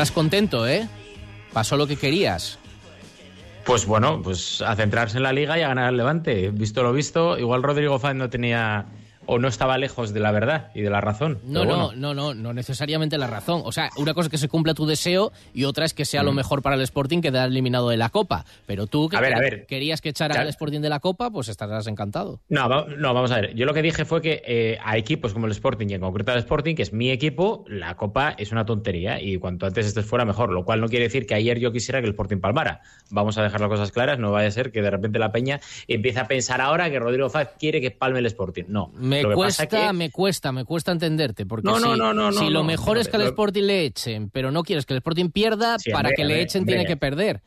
[0.00, 0.88] Estarás contento, ¿eh?
[1.52, 2.58] Pasó lo que querías.
[3.66, 6.48] Pues bueno, pues a centrarse en la liga y a ganar al Levante.
[6.48, 8.86] Visto lo visto, igual Rodrigo Fáez no tenía
[9.32, 11.38] o no estaba lejos de la verdad y de la razón.
[11.44, 13.62] No, no, no, no, no necesariamente la razón.
[13.64, 16.24] O sea, una cosa es que se cumpla tu deseo y otra es que sea
[16.24, 16.36] lo Mm.
[16.36, 18.44] mejor para el Sporting que te ha eliminado de la Copa.
[18.66, 19.66] Pero tú que A ver, a ver.
[19.66, 22.40] querías que echara al Sporting de la Copa, pues estarás encantado.
[22.48, 23.54] No, va- no, vamos a ver.
[23.54, 26.32] Yo lo que dije fue que eh, a equipos como el Sporting y en concreto
[26.32, 30.04] al Sporting, que es mi equipo, la Copa es una tontería y cuanto antes estés
[30.06, 30.50] fuera mejor.
[30.50, 32.80] Lo cual no quiere decir que ayer yo quisiera que el Sporting palmara.
[33.10, 34.18] Vamos a dejar las cosas claras.
[34.18, 37.30] No vaya a ser que de repente la Peña empiece a pensar ahora que Rodrigo
[37.30, 38.64] Faz quiere que palme el Sporting.
[38.68, 38.90] No.
[38.96, 41.46] Me Que cuesta, que- me cuesta, me cuesta entenderte.
[41.46, 44.50] Porque No, no, si, no, si lo mejor es que al Sporting le echen, pero
[44.50, 46.74] no quieres que el Sporting pierda, Sí, para hombre, que le echen hombre.
[46.76, 47.42] tiene que perder.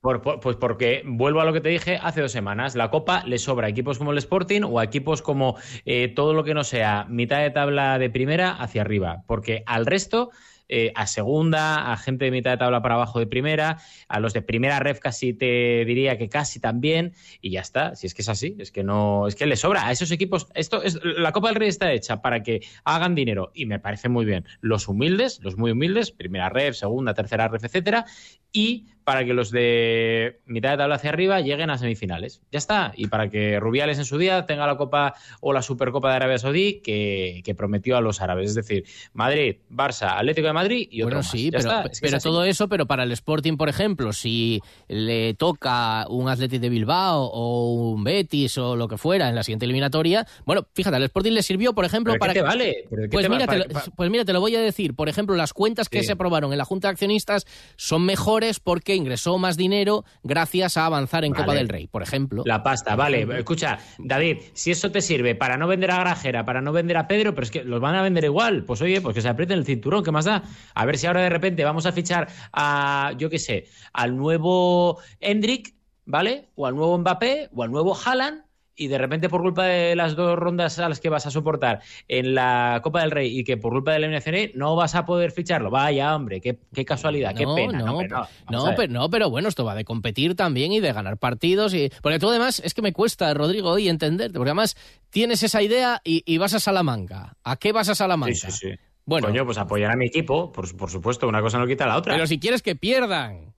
[0.00, 2.74] Por- por- pues porque vuelvo a lo que te dije hace dos semanas.
[2.74, 5.56] La Copa le sobra a equipos como el Sporting o a equipos como
[5.86, 9.22] eh, todo lo que no sea mitad de tabla de primera hacia arriba.
[9.26, 10.30] Porque al resto,
[10.68, 14.32] eh, a segunda, a gente de mitad de tabla para abajo de primera, a los
[14.32, 17.14] de primera ref casi te diría que casi también.
[17.40, 17.94] Y ya está.
[17.94, 20.48] Si es que es así, es que no, es que le sobra a esos equipos.
[20.54, 24.08] Esto es la Copa del Rey está hecha para que hagan dinero y me parece
[24.08, 24.44] muy bien.
[24.60, 28.06] Los humildes, los muy humildes, primera ref, segunda, tercera ref, etcétera,
[28.54, 32.40] y para que los de mitad de tabla hacia arriba lleguen a semifinales.
[32.50, 32.94] Ya está.
[32.96, 35.12] Y para que Rubiales en su día tenga la Copa
[35.42, 38.48] o la Supercopa de Arabia Saudí que, que prometió a los árabes.
[38.48, 41.30] Es decir, Madrid, Barça, Atlético de Madrid y otro Bueno, más.
[41.30, 41.82] sí, Ya pero, está.
[41.82, 42.28] Es que pero es así.
[42.30, 47.24] todo eso, pero para el Sporting, por ejemplo, si le toca un Athletic de Bilbao
[47.26, 51.32] o un Betis o lo que fuera en la siguiente eliminatoria, bueno, fíjate, al Sporting
[51.32, 52.84] le sirvió, por ejemplo, ¿Pero para qué te vale?
[52.88, 54.94] ¿Pero qué Pues va- mira, te lo, para- pues mira, te lo voy a decir.
[54.94, 56.06] Por ejemplo, las cuentas que Sí.
[56.06, 57.44] se aprobaron en la Junta de Accionistas
[57.76, 62.42] son mejores porque ingresó más dinero gracias a avanzar en Copa del Rey, por ejemplo.
[62.46, 63.26] La pasta, vale.
[63.38, 67.08] Escucha, David, si eso te sirve para no vender a Grajera, para no vender a
[67.08, 69.58] Pedro, pero es que los van a vender igual, pues oye, pues que se aprieten
[69.58, 70.42] el cinturón, ¿qué más da?
[70.74, 74.98] A ver si ahora de repente vamos a fichar a, yo qué sé, al nuevo
[75.20, 76.50] Hendrik, ¿vale?
[76.54, 78.43] O al nuevo Mbappé, o al nuevo Haaland,
[78.76, 81.80] y de repente por culpa de las dos rondas a las que vas a soportar
[82.08, 85.04] en la Copa del Rey y que por culpa de la eliminación no vas a
[85.04, 85.70] poder ficharlo.
[85.70, 87.78] Vaya, hombre, qué, qué casualidad, qué pena.
[87.78, 90.92] no, No, pero- no, pero, no, pero bueno, esto va de competir también y de
[90.92, 91.72] ganar partidos.
[91.74, 91.90] Y...
[92.02, 94.76] Porque tú además, es que me cuesta, Rodrigo, hoy entenderte, porque además
[95.10, 97.36] tienes esa idea y, y vas a Salamanca.
[97.44, 98.34] ¿A qué vas a Salamanca?
[98.34, 98.74] Sí, sí, sí.
[99.06, 99.28] Bueno.
[99.28, 102.14] Coño, pues apoyar a mi equipo, por, por supuesto, una cosa no quita la otra.
[102.14, 103.53] Pero si quieres que pierdan.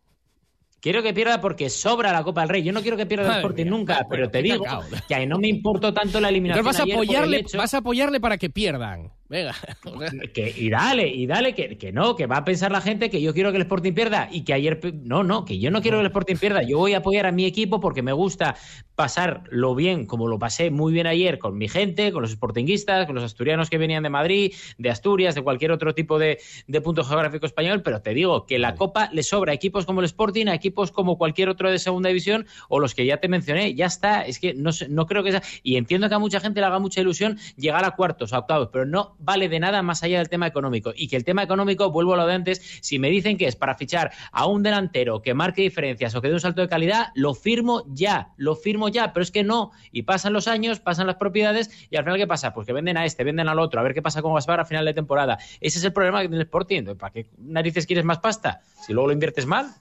[0.87, 2.62] Quiero que pierda porque sobra la Copa del Rey.
[2.62, 4.85] Yo no quiero que pierda el Sporting nunca, pero te digo cacao.
[5.09, 6.64] que no me importó tanto la eliminación.
[6.64, 9.11] Entonces vas a apoyarle, hecho vas a apoyarle para que pierdan.
[9.29, 9.55] Venga.
[10.35, 13.21] que, y dale, y dale, que, que no, que va a pensar la gente que
[13.21, 14.81] yo quiero que el Sporting pierda y que ayer.
[15.03, 16.62] No, no, que yo no quiero que el Sporting pierda.
[16.62, 18.55] Yo voy a apoyar a mi equipo porque me gusta
[18.95, 23.15] pasarlo bien, como lo pasé muy bien ayer con mi gente, con los sportinguistas, con
[23.15, 27.05] los asturianos que venían de Madrid, de Asturias, de cualquier otro tipo de, de punto
[27.05, 27.83] geográfico español.
[27.83, 30.93] Pero te digo que la Copa le sobra a equipos como el Sporting, a equipos
[30.93, 33.75] como cualquier otro de segunda división o los que ya te mencioné.
[33.75, 35.43] Ya está, es que no, sé- no creo que sea.
[35.62, 38.69] Y entiendo que a mucha gente le haga mucha ilusión llegar a cuartos, a octavos,
[38.73, 40.92] pero no vale de nada más allá del tema económico.
[40.94, 43.57] Y que el tema económico, vuelvo a lo de antes, si me dicen que es
[43.57, 47.09] para fichar a un delantero que marque diferencias o que dé un salto de calidad,
[47.14, 49.72] lo firmo ya, lo firmo ya, pero es que no.
[49.92, 52.52] Y pasan los años, pasan las propiedades y al final, ¿qué pasa?
[52.52, 54.64] Pues que venden a este, venden al otro, a ver qué pasa con Gaspar a
[54.64, 55.38] final de temporada.
[55.61, 56.96] Ese es el problema que tiene el Sporting.
[56.96, 58.61] ¿Para qué narices quieres más pasta?
[58.87, 59.74] Si luego lo inviertes mal.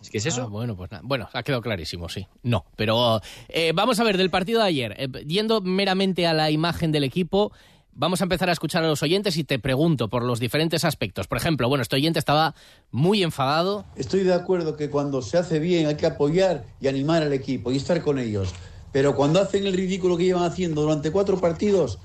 [0.00, 0.42] Es que es eso.
[0.42, 1.02] Ah, bueno, pues nada.
[1.04, 2.26] Bueno, ha quedado clarísimo, sí.
[2.42, 4.94] No, pero eh, vamos a ver del partido de ayer.
[4.98, 7.52] Eh, yendo meramente a la imagen del equipo,
[7.94, 11.26] vamos a empezar a escuchar a los oyentes y te pregunto por los diferentes aspectos.
[11.26, 12.54] Por ejemplo, bueno, este oyente estaba
[12.90, 13.84] muy enfadado.
[13.96, 17.70] Estoy de acuerdo que cuando se hace bien hay que apoyar y animar al equipo
[17.70, 18.52] y estar con ellos.
[18.92, 21.98] Pero cuando hacen el ridículo que llevan haciendo durante cuatro partidos,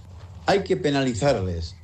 [0.46, 1.76] hay que penalizarles.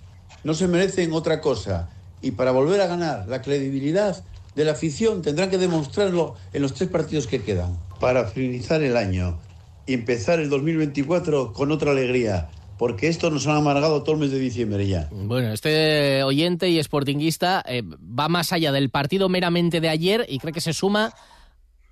[0.44, 1.90] No se merecen otra cosa.
[2.22, 4.24] Y para volver a ganar la credibilidad
[4.56, 7.78] de la afición tendrán que demostrarlo en los tres partidos que quedan.
[8.00, 9.40] Para finalizar el año
[9.86, 12.50] y empezar el 2024 con otra alegría.
[12.84, 15.08] Porque esto nos han amargado todo el mes de diciembre ya.
[15.10, 20.38] Bueno, este oyente y sportinguista eh, va más allá del partido meramente de ayer y
[20.38, 21.14] cree que se suma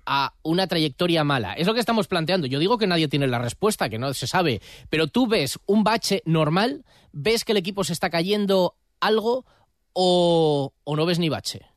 [0.04, 1.54] a una trayectoria mala?
[1.54, 2.46] Es lo que estamos planteando.
[2.46, 5.82] Yo digo que nadie tiene la respuesta, que no se sabe, pero tú ves un
[5.82, 9.46] bache normal, ves que el equipo se está cayendo algo
[9.94, 11.71] o no ves ni bache.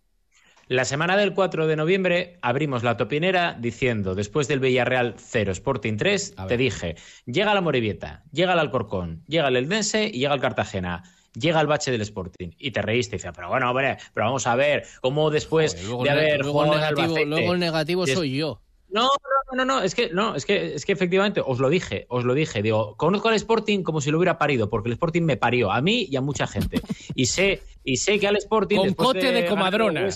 [0.68, 5.98] La semana del 4 de noviembre abrimos la topinera diciendo, después del Villarreal 0 Sporting
[5.98, 6.96] 3, te dije,
[7.28, 11.04] llega la Morevieta, llega el Alcorcón, llega el Eldense y llega el Cartagena.
[11.36, 14.48] Llega el bache del Sporting y te reíste y dices, pero bueno, hombre, pero vamos
[14.48, 18.38] a ver, cómo después de haber luego jugado el negativo, Albacete, luego el negativo soy
[18.38, 18.62] yo.
[18.96, 19.10] No,
[19.52, 22.24] no, no, no, es que no, es que es que efectivamente os lo dije, os
[22.24, 25.36] lo dije, digo, conozco al Sporting como si lo hubiera parido, porque el Sporting me
[25.36, 26.82] parió a mí y a mucha gente.
[27.14, 30.10] Y sé y sé que al Sporting Con cote de ganar comadrona.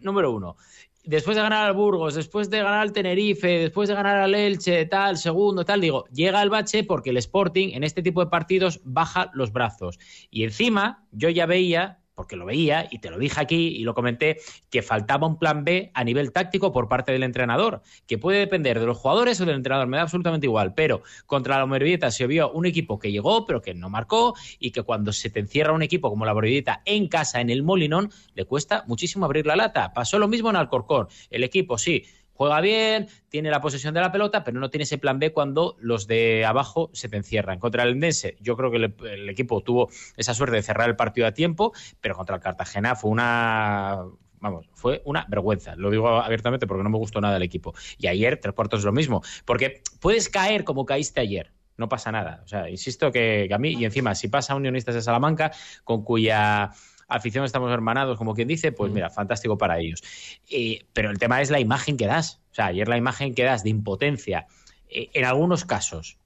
[0.00, 0.56] número uno.
[1.02, 4.86] Después de ganar al Burgos, después de ganar al Tenerife, después de ganar al Elche,
[4.86, 8.80] tal, segundo, tal, digo, llega el bache porque el Sporting en este tipo de partidos
[8.84, 9.98] baja los brazos.
[10.30, 13.94] Y encima, yo ya veía, porque lo veía y te lo dije aquí y lo
[13.94, 14.38] comenté,
[14.70, 18.78] que faltaba un plan B a nivel táctico por parte del entrenador, que puede depender
[18.80, 22.26] de los jugadores o del entrenador, me da absolutamente igual, pero contra la Morevieta se
[22.26, 25.72] vio un equipo que llegó pero que no marcó y que cuando se te encierra
[25.72, 29.56] un equipo como la Morevieta en casa, en el Molinón, le cuesta muchísimo abrir la
[29.56, 29.92] lata.
[29.92, 32.04] Pasó lo mismo en Alcorcón, el equipo sí.
[32.34, 35.76] Juega bien, tiene la posesión de la pelota, pero no tiene ese plan B cuando
[35.78, 37.60] los de abajo se te encierran.
[37.60, 41.28] Contra el Endense, yo creo que el, equipo tuvo esa suerte de cerrar el partido
[41.28, 44.04] a tiempo, pero contra el Cartagena fue una
[44.40, 45.76] vamos, fue una vergüenza.
[45.76, 47.72] Lo digo abiertamente porque no me gustó nada el equipo.
[47.98, 49.22] Y ayer, tres cuartos es lo mismo.
[49.44, 51.52] Porque puedes caer como caíste ayer.
[51.76, 52.42] No pasa nada.
[52.44, 55.52] O sea, insisto que, que a mí, y encima, si pasa a Unionistas de Salamanca,
[55.82, 56.72] con cuya
[57.14, 60.02] afición estamos hermanados, como quien dice, pues mira, fantástico para ellos.
[60.50, 62.40] Eh, pero el tema es la imagen que das.
[62.52, 64.46] O sea, ayer la imagen que das de impotencia,
[64.88, 66.18] eh, en algunos casos,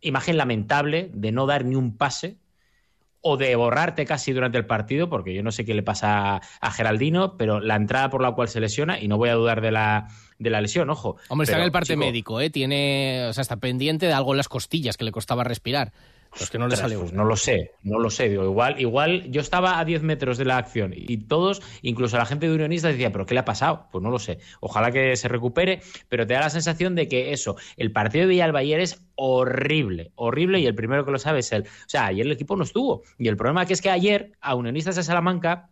[0.00, 2.36] imagen lamentable de no dar ni un pase
[3.22, 6.70] o de borrarte casi durante el partido, porque yo no sé qué le pasa a
[6.70, 9.70] Geraldino, pero la entrada por la cual se lesiona, y no voy a dudar de
[9.70, 11.16] la, de la lesión, ojo.
[11.28, 12.48] Hombre, está Pero, en el parte chico, médico, ¿eh?
[12.48, 15.92] Tiene, o sea, está pendiente de algo en las costillas que le costaba respirar.
[16.36, 18.28] Pues que no le Ostras, sale pues no lo sé, no lo sé.
[18.28, 22.26] Digo, igual, igual yo estaba a 10 metros de la acción y todos, incluso la
[22.26, 23.88] gente de Unionistas, decía, ¿pero qué le ha pasado?
[23.90, 24.38] Pues no lo sé.
[24.60, 28.28] Ojalá que se recupere, pero te da la sensación de que eso, el partido de
[28.30, 31.64] Villalba ayer es horrible, horrible y el primero que lo sabe es él.
[31.66, 33.02] O sea, ayer el equipo no estuvo.
[33.18, 35.70] Y el problema que es que ayer a Unionistas de Salamanca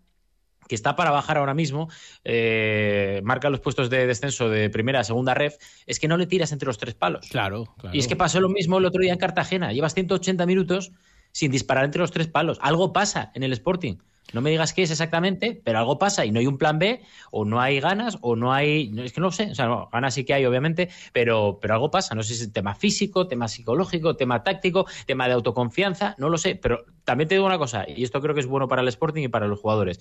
[0.68, 1.88] que está para bajar ahora mismo,
[2.24, 6.26] eh, marca los puestos de descenso de primera a segunda ref, es que no le
[6.26, 7.26] tiras entre los tres palos.
[7.30, 7.96] Claro, claro.
[7.96, 9.72] Y es que pasó lo mismo el otro día en Cartagena.
[9.72, 10.92] Llevas 180 minutos
[11.32, 12.58] sin disparar entre los tres palos.
[12.60, 13.96] Algo pasa en el Sporting.
[14.32, 17.00] No me digas qué es exactamente, pero algo pasa y no hay un plan B,
[17.30, 18.92] o no hay ganas, o no hay.
[18.98, 19.50] es que no lo sé.
[19.50, 22.14] O sea, no, ganas sí que hay, obviamente, pero, pero algo pasa.
[22.14, 26.36] No sé si es tema físico, tema psicológico, tema táctico, tema de autoconfianza, no lo
[26.36, 26.56] sé.
[26.56, 29.22] Pero también te digo una cosa, y esto creo que es bueno para el Sporting
[29.22, 29.98] y para los jugadores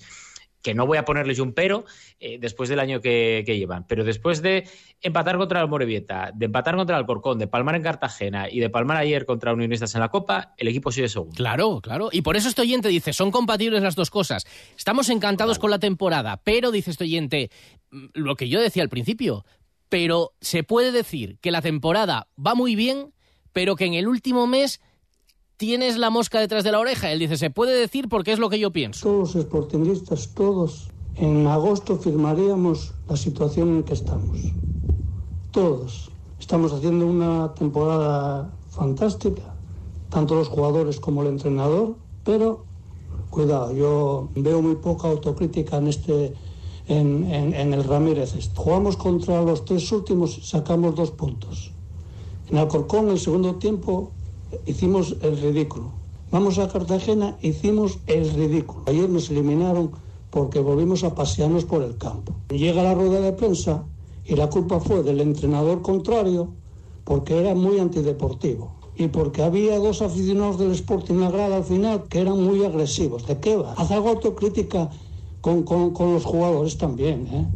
[0.68, 1.86] que no voy a ponerles un pero
[2.20, 4.68] eh, después del año que, que llevan, pero después de
[5.00, 8.68] empatar contra el Morevieta, de empatar contra el Alcorcón, de palmar en Cartagena y de
[8.68, 11.34] palmar ayer contra Unionistas en la Copa, el equipo sigue segundo.
[11.34, 12.10] Claro, claro.
[12.12, 14.44] Y por eso este oyente dice, son compatibles las dos cosas.
[14.76, 17.50] Estamos encantados con la temporada, pero, dice este oyente,
[17.90, 19.46] mm, lo que yo decía al principio,
[19.88, 23.14] pero se puede decir que la temporada va muy bien,
[23.54, 24.82] pero que en el último mes
[25.58, 27.12] tienes la mosca detrás de la oreja.
[27.12, 29.06] Él dice, se puede decir porque es lo que yo pienso.
[29.06, 34.38] Todos los sportingistas, todos, en agosto firmaríamos la situación en que estamos.
[35.50, 36.10] Todos.
[36.40, 39.54] Estamos haciendo una temporada fantástica,
[40.08, 42.64] tanto los jugadores como el entrenador, pero
[43.30, 46.34] cuidado, yo veo muy poca autocrítica en este
[46.86, 48.32] en, en- el Ramírez.
[48.54, 51.72] Jugamos contra los tres últimos, sacamos dos puntos.
[52.48, 54.12] En Alcorcón, el segundo tiempo,
[54.66, 55.92] hicimos el ridículo.
[56.30, 58.82] Vamos a Cartagena, hicimos el ridículo.
[58.86, 59.92] Ayer nos eliminaron
[60.30, 62.34] porque volvimos a pasearnos por el campo.
[62.50, 63.86] Llega la rueda de prensa
[64.24, 66.54] y la culpa fue del entrenador contrario
[67.04, 72.04] porque era muy antideportivo y porque había dos aficionados del Sporting en grada al final
[72.08, 73.26] que eran muy agresivos.
[73.26, 73.72] ¿De qué va?
[73.72, 74.90] Haz algo autocrítica
[75.40, 77.48] con, con- los jugadores también, ¿eh?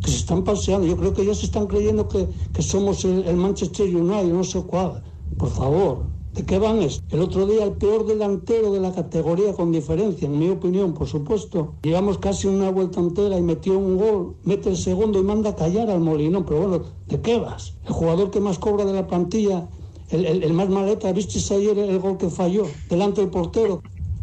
[0.00, 0.86] que se están paseando.
[0.86, 4.62] Yo creo que se están creyendo que, que somos el, el Manchester United, no sé
[4.62, 5.02] cuál.
[5.36, 7.00] Por favor, ¿de qué van es?
[7.08, 11.06] El otro día el peor delantero de la categoría con diferencia, en mi opinión, por
[11.08, 11.78] supuesto.
[11.82, 15.56] Llevamos casi una vuelta entera y metió un gol, mete el segundo y manda a
[15.56, 16.44] callar al Molinón.
[16.44, 17.78] Pero bueno, ¿de qué vas?
[17.84, 19.68] El jugador que más cobra de la plantilla,
[20.08, 23.80] el, el- más maleta, ¿viste ayer el gol que falló delante del portero?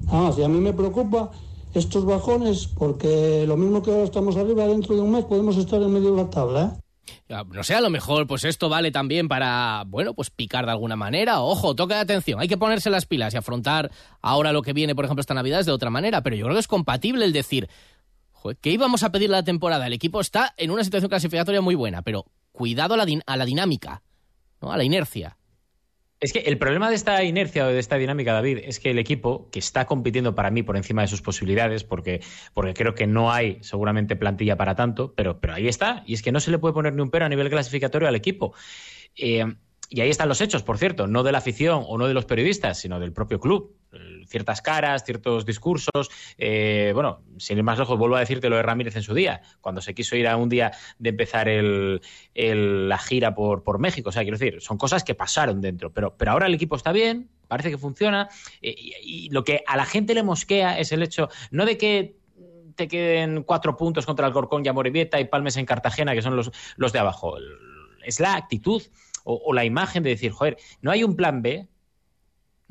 [0.07, 1.31] Nada más, y a mí me preocupa
[1.73, 5.81] estos bajones porque lo mismo que ahora estamos arriba, dentro de un mes podemos estar
[5.81, 6.90] en medio de la tabla, ¿eh?
[7.29, 10.71] Ya, No sé, a lo mejor pues esto vale también para, bueno, pues picar de
[10.71, 11.41] alguna manera.
[11.41, 13.91] Ojo, toca de atención, hay que ponerse las pilas y afrontar
[14.21, 16.59] ahora lo que viene, por ejemplo, esta Navidad de otra manera, pero yo creo que
[16.61, 17.69] es compatible el decir,
[18.61, 19.85] ¿Qué íbamos a pedir la temporada?
[19.85, 23.37] El equipo está en una situación clasificatoria muy buena, pero cuidado a la, din- a
[23.37, 24.01] la dinámica,
[24.61, 24.71] ¿no?
[24.71, 25.37] a la inercia.
[26.21, 28.99] Es que el problema de esta inercia o de esta dinámica, David, es que el
[28.99, 32.21] equipo que está compitiendo para mí por encima de sus posibilidades, porque,
[32.53, 36.03] porque creo que no hay seguramente plantilla para tanto, pero, pero ahí está.
[36.05, 38.15] Y es que no se le puede poner ni un pero a nivel clasificatorio al
[38.15, 38.53] equipo.
[39.15, 39.45] Eh,
[39.93, 42.23] y ahí están los hechos, por cierto, no de la afición o no de los
[42.23, 43.75] periodistas, sino del propio club.
[44.25, 46.09] Ciertas caras, ciertos discursos.
[46.37, 49.41] eh, bueno, sin ir más lejos, vuelvo a decirte lo de Ramírez en su día,
[49.59, 54.07] cuando se quiso ir a un día de empezar la gira por, por México.
[54.07, 55.91] O sea, quiero decir, son cosas que pasaron dentro.
[55.91, 58.29] Pero, pero ahora el equipo está bien, parece que funciona.
[58.61, 58.73] eh,
[59.03, 62.15] y, lo que a la gente le mosquea es el hecho, no de que
[62.77, 66.37] te queden cuatro puntos contra el Corcón y Amoribieta y Palmes en Cartagena, que son
[66.37, 67.35] los, los de abajo.
[68.05, 68.81] Es la actitud
[69.23, 71.67] o, la imagen de decir, joder, no hay un plan B,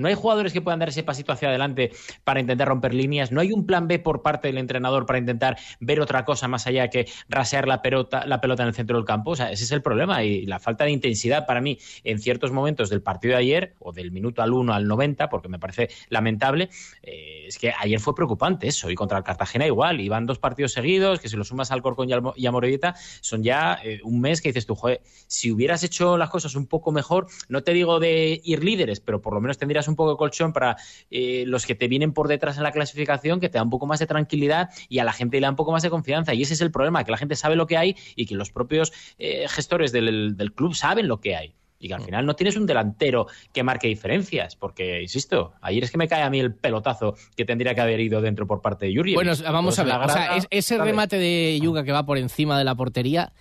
[0.00, 1.92] no hay jugadores que puedan dar ese pasito hacia adelante
[2.24, 3.32] para intentar romper líneas.
[3.32, 6.66] No hay un plan B por parte del entrenador para intentar ver otra cosa más
[6.66, 9.32] allá que rasear la pelota, la pelota en el centro del campo.
[9.32, 10.24] O sea, ese es el problema.
[10.24, 13.92] Y la falta de intensidad para mí en ciertos momentos del partido de ayer, o
[13.92, 16.70] del minuto al 1 al 90, porque me parece lamentable,
[17.02, 18.90] eh, es que ayer fue preocupante eso.
[18.90, 20.00] Y contra el Cartagena igual.
[20.00, 23.42] Y van dos partidos seguidos, que si lo sumas al Corcón y a Morevieta, son
[23.42, 26.90] ya eh, un mes que dices tú, joder, si hubieras hecho las cosas un poco
[26.90, 30.16] mejor, no te digo de ir líderes, pero por lo menos tendrías un poco de
[30.16, 30.76] colchón para
[31.10, 33.86] eh, los que te vienen por detrás en la clasificación, que te da un poco
[33.86, 36.32] más de tranquilidad y a la gente le da un poco más de confianza.
[36.34, 38.50] Y ese es el problema, que la gente sabe lo que hay y que los
[38.50, 41.54] propios eh, gestores del, del club saben lo que hay.
[41.82, 45.90] Y que al final no tienes un delantero que marque diferencias, porque, insisto, ayer es
[45.90, 48.84] que me cae a mí el pelotazo que tendría que haber ido dentro por parte
[48.84, 49.14] de Yuri.
[49.14, 49.94] Bueno, vamos a ver.
[49.94, 53.32] O sea, es- ese remate de Yuga que va por encima de la portería,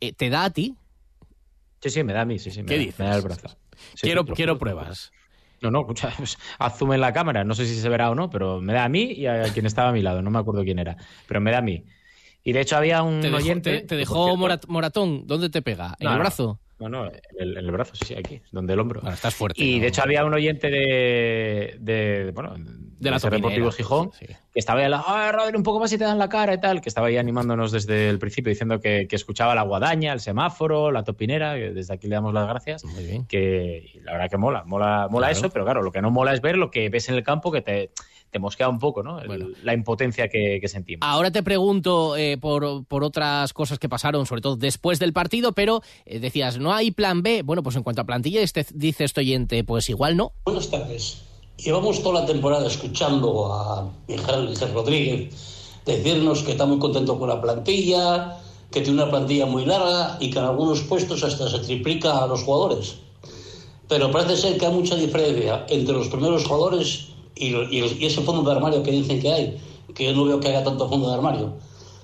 [0.00, 0.76] eh, ¿te da a ti?
[1.82, 2.62] Sí, sí, me da a mí, sí, sí.
[2.62, 2.98] Me ¿Qué da, dices?
[3.00, 3.48] Me da el brazo.
[3.94, 5.12] Sí, quiero sí, quiero pruebas.
[5.60, 7.44] No, no, escucha, pues, haz zoom en la cámara.
[7.44, 9.66] No sé si se verá o no, pero me da a mí y a quien
[9.66, 10.22] estaba a mi lado.
[10.22, 10.96] No me acuerdo quién era,
[11.26, 11.84] pero me da a mí.
[12.44, 13.78] Y de hecho había un ¿Te dejó, oyente.
[13.80, 15.26] te- te dejó cierto- moratón?
[15.26, 15.96] ¿Dónde te pega?
[15.98, 16.60] ¿En No, el brazo?
[16.80, 19.02] No, no, en el, el brazo, sí, sí, aquí, donde el hombro.
[19.10, 19.60] estás fuerte.
[19.62, 19.82] Y ¿no?
[19.82, 24.26] de hecho había un oyente de, de bueno, De la Deportivo Gijón, sí.
[24.26, 26.80] que estaba ahí, "Ah, Rodri, un poco más y te dan la cara y tal,
[26.80, 30.90] que estaba ahí animándonos desde el principio diciendo que, que escuchaba la guadaña, el semáforo,
[30.92, 32.84] la topinera, que desde aquí le damos las gracias.
[32.84, 33.26] Muy bien.
[33.26, 35.38] Que la verdad que mola, mola, mola Claro.
[35.38, 37.50] eso, pero claro, lo que no mola es ver lo que ves en el campo
[37.52, 37.90] que te,
[38.30, 39.20] te mosquea un poco, ¿no?
[39.20, 41.00] El- la impotencia que, que sentimos.
[41.08, 45.52] Ahora te pregunto eh, por, por otras cosas que pasaron, sobre todo después del partido,
[45.52, 47.42] pero eh, decías, ¿no hay plan B?
[47.42, 50.32] Bueno, pues en cuanto a plantilla, este, dice este oyente, pues igual no.
[50.44, 51.22] Buenas tardes.
[51.56, 54.24] Llevamos toda la temporada escuchando a Miguel
[54.72, 55.34] Rodríguez
[55.84, 58.36] decirnos que está muy contento con la plantilla,
[58.70, 62.26] que tiene una plantilla muy larga y que en algunos puestos hasta se triplica a
[62.26, 62.96] los jugadores.
[63.88, 67.08] Pero parece ser que hay mucha diferencia entre los primeros jugadores
[67.38, 69.58] y, lo- y el- y ese fondo de armario que dicen que hay,
[69.94, 71.56] que yo no veo que haya tanto fondo de armario.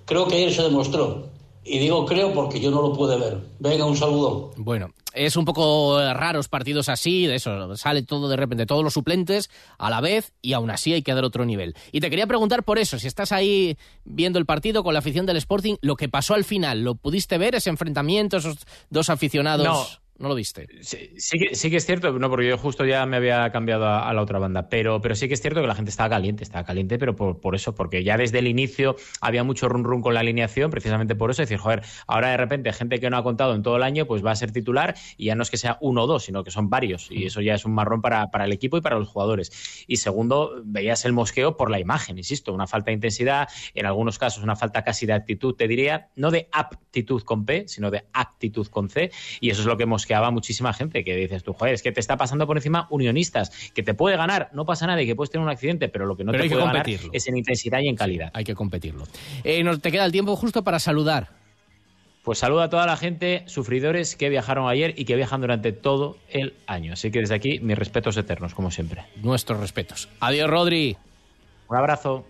[0.05, 1.32] Creo que ayer se demostró.
[1.66, 3.39] Y digo creo porque yo no lo pude ver.
[3.59, 4.51] Venga, un saludo.
[4.57, 8.93] Bueno, es un poco raros partidos así, de eso, sale todo de repente, todos los
[8.93, 11.74] suplentes a la vez y aún así hay que dar otro nivel.
[11.91, 15.24] Y te quería preguntar por eso, si estás ahí viendo el partido con la afición
[15.24, 18.59] del Sporting, lo que pasó al final, ¿lo pudiste ver, ese enfrentamiento, esos
[18.91, 19.66] dos aficionados?
[19.66, 20.04] No.
[20.17, 20.69] ¿No lo viste?
[20.81, 23.87] Sí, sí que, sí que es cierto, no, porque yo justo ya me había cambiado
[23.87, 26.09] a, a la otra banda, pero, pero sí que es cierto que la gente estaba
[26.09, 29.83] caliente, estaba caliente, pero por, por eso, porque ya desde el inicio había mucho run
[29.83, 33.17] run con la alineación, precisamente por eso, decir, joder, ahora de repente gente que no
[33.17, 35.51] ha contado en todo el año, pues va a ser titular y ya no es
[35.51, 38.01] que sea uno o dos, sino que son varios, y eso ya es un marrón
[38.01, 39.85] para, para el equipo y para los jugadores.
[39.89, 44.21] Y segundo, veías el mosqueo por la imagen, insisto, una falta de intensidad, en algunos
[44.21, 48.05] casos una falta casi de actitud, te diría, no de aptitud con P, sino de
[48.12, 49.11] actitud con C,
[49.41, 51.91] y eso es lo que mosqueaba a muchísima gente, que dices tú, joder, es que
[51.91, 55.17] te está pasando por encima unionistas, que te puede ganar, no pasa nada y que
[55.17, 57.81] puedes tener un accidente, pero lo que no Pero te puede ganar es en intensidad
[57.81, 58.31] y en calidad.
[58.35, 59.07] Hay que competirlo.
[59.45, 61.31] Eh, nos, te queda el tiempo justo para saludar.
[62.23, 66.19] Pues saludo a toda la gente, sufridores que viajaron ayer y que viajan durante todo
[66.31, 66.95] el año.
[66.95, 69.05] Así que desde aquí, mis respetos eternos, como siempre.
[69.23, 70.09] Nuestros respetos.
[70.21, 70.97] Adiós, Rodri.
[71.69, 72.27] Un abrazo.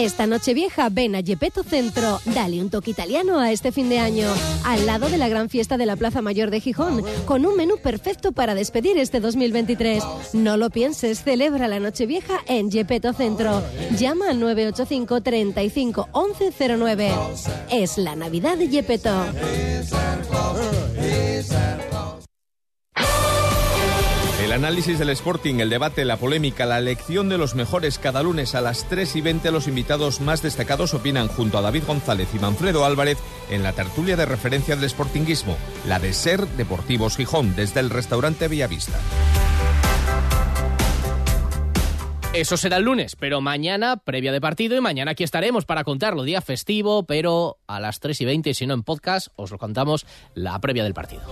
[0.00, 3.98] Esta noche vieja ven a Gepetto Centro, dale un toque italiano a este fin de
[3.98, 4.28] año,
[4.64, 7.76] al lado de la gran fiesta de la Plaza Mayor de Gijón, con un menú
[7.76, 10.02] perfecto para despedir este 2023.
[10.32, 13.62] No lo pienses, celebra la noche vieja en Gepetto Centro.
[13.98, 17.12] Llama al 985 35 1109.
[17.70, 19.10] Es la Navidad de Gepetto.
[24.50, 28.56] El análisis del Sporting, el debate, la polémica, la elección de los mejores cada lunes
[28.56, 32.40] a las 3 y 20 los invitados más destacados opinan junto a David González y
[32.40, 33.16] Manfredo Álvarez
[33.48, 38.48] en la tertulia de referencia del Sportinguismo, la de Ser Deportivos Gijón, desde el restaurante
[38.48, 38.98] Villavista.
[42.32, 46.24] Eso será el lunes, pero mañana previa de partido y mañana aquí estaremos para contarlo.
[46.24, 50.06] Día festivo, pero a las 3 y 20, si no en podcast, os lo contamos
[50.34, 51.22] la previa del partido.